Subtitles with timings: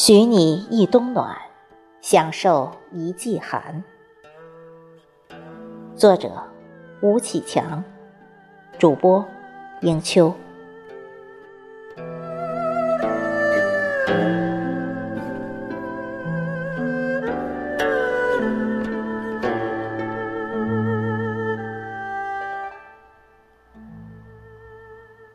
[0.00, 1.36] 许你一冬暖，
[2.00, 3.82] 享受一季寒。
[5.96, 6.30] 作者：
[7.00, 7.82] 吴启强，
[8.78, 9.24] 主播：
[9.80, 10.32] 迎秋。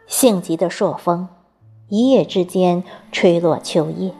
[0.07, 1.27] 性急的朔风，
[1.89, 4.13] 一夜之间吹落秋叶。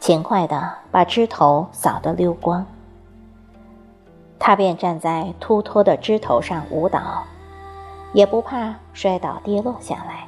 [0.00, 2.64] 勤快地把枝头扫得溜光，
[4.38, 7.22] 他便站在秃脱的枝头上舞蹈，
[8.14, 10.26] 也不怕摔倒跌落下来。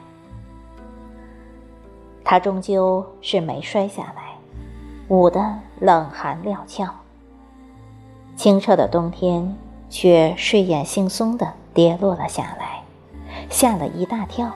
[2.22, 4.36] 他终究是没摔下来，
[5.08, 6.86] 舞得冷寒料峭。
[8.36, 9.56] 清澈的冬天
[9.88, 12.82] 却睡眼惺忪地跌落了下来，
[13.48, 14.50] 吓了一大跳，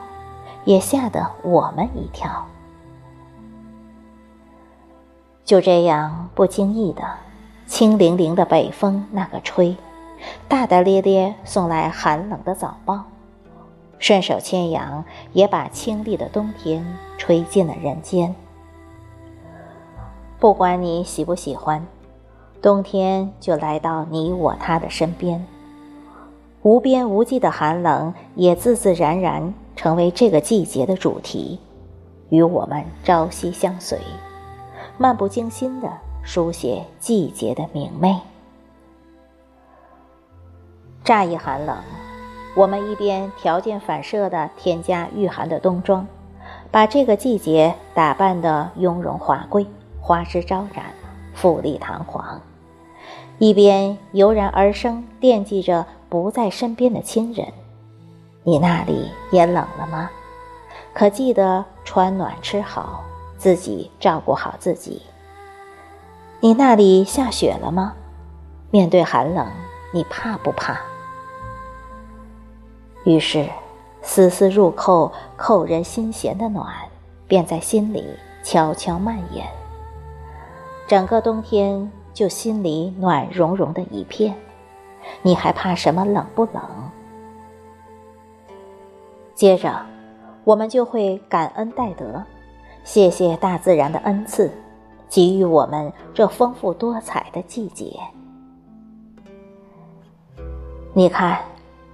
[0.63, 2.45] 也吓得我们一跳。
[5.47, 7.03] 就这样不经意的，
[7.67, 9.77] 清凌凌的北风那个吹，
[10.49, 13.05] 大大咧咧送来寒冷的早报，
[13.97, 16.85] 顺手牵羊也把清丽的冬天
[17.17, 18.35] 吹进了人间。
[20.37, 21.87] 不管你喜不喜欢，
[22.61, 25.47] 冬天就来到你我他的身边，
[26.61, 31.57] 无边无际的寒冷也自自然然成为这个季节的主题，
[32.27, 33.97] 与我们朝夕相随。
[34.99, 35.87] 漫不经心地
[36.23, 38.19] 书写季节的明媚。
[41.03, 41.77] 乍一寒冷，
[42.55, 46.05] 我们一边条件反射地添加御寒的冬装，
[46.71, 49.65] 把这个季节打扮得雍容华贵、
[50.01, 50.85] 花枝招展、
[51.33, 52.41] 富丽堂皇；
[53.37, 57.47] 一边油然而生惦记着不在身边的亲人。
[58.43, 60.09] 你那里也冷了吗？
[60.93, 63.03] 可记得穿暖吃好。
[63.47, 65.01] 自己照顾好自己。
[66.41, 67.93] 你那里下雪了吗？
[68.71, 69.47] 面对寒冷，
[69.93, 70.77] 你怕不怕？
[73.05, 73.47] 于是，
[74.01, 76.67] 丝丝入扣、扣人心弦的暖，
[77.25, 78.05] 便在心里
[78.43, 79.47] 悄悄蔓延。
[80.85, 84.35] 整个冬天就心里暖融融的一片，
[85.21, 86.61] 你还怕什么冷不冷？
[89.33, 89.85] 接着，
[90.43, 92.25] 我们就会感恩戴德。
[92.87, 94.49] 谢谢大自然的恩赐，
[95.09, 97.99] 给予我们这丰富多彩的季节。
[100.93, 101.37] 你看，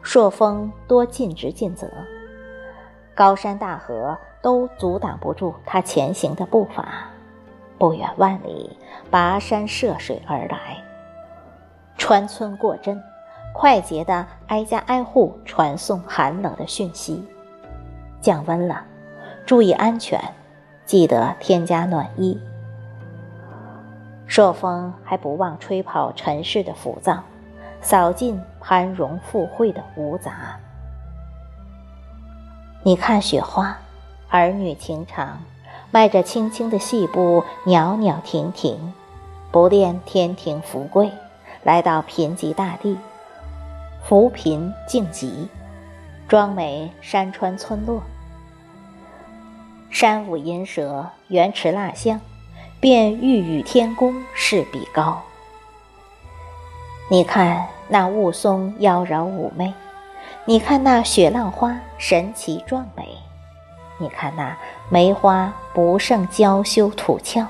[0.03, 1.89] 朔风多尽职尽责，
[3.15, 7.09] 高山大河都阻挡不住他前行的步伐。
[7.79, 8.77] 不远万里，
[9.11, 10.77] 跋山涉水而来，
[11.97, 13.01] 穿村过镇，
[13.51, 17.27] 快捷的挨家挨户传送寒冷的讯息。
[18.21, 18.85] 降温了，
[19.43, 20.21] 注意安全。
[20.93, 22.39] 记得添加暖衣。
[24.27, 27.23] 朔风还不忘吹跑尘世的浮躁，
[27.81, 30.59] 扫尽攀荣附会的芜杂。
[32.83, 33.75] 你看雪花，
[34.29, 35.39] 儿女情长，
[35.89, 38.93] 迈着轻轻的细步，袅袅婷婷，
[39.51, 41.11] 不恋天庭富贵，
[41.63, 42.95] 来到贫瘠大地，
[44.03, 45.49] 扶贫晋级，
[46.27, 47.99] 装美山川村落。
[49.93, 52.19] 山舞银蛇，原驰蜡象，
[52.79, 55.21] 便欲与天公试比高。
[57.11, 59.71] 你看那雾凇妖娆妩媚，
[60.45, 63.07] 你看那雪浪花神奇壮美，
[63.99, 64.57] 你看那
[64.89, 67.45] 梅花不胜娇羞吐俏，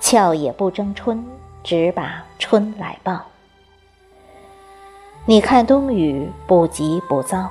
[0.00, 1.22] 俏也不争春，
[1.62, 3.20] 只把春来报。
[5.26, 7.50] 你看冬雨不急不躁，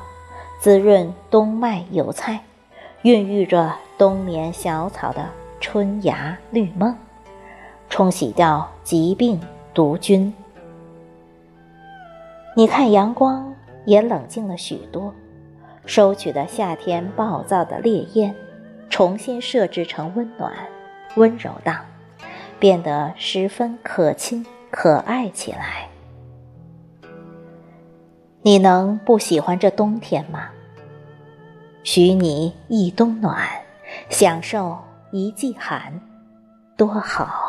[0.60, 2.40] 滋润冬麦油菜，
[3.04, 3.76] 孕育着。
[3.98, 5.28] 冬眠小草的
[5.60, 6.96] 春芽绿梦，
[7.90, 9.42] 冲洗掉疾病
[9.74, 10.32] 毒菌。
[12.56, 13.52] 你看阳光
[13.86, 15.12] 也冷静了许多，
[15.86, 18.36] 收取的夏天暴躁的烈焰，
[18.88, 20.54] 重新设置成温暖、
[21.16, 21.76] 温柔的，
[22.60, 25.90] 变得十分可亲可爱起来。
[28.44, 30.50] 你能不喜欢这冬天吗？
[31.84, 33.40] 许你一冬暖。
[34.10, 34.78] 享受
[35.12, 36.00] 一季寒，
[36.76, 37.47] 多好。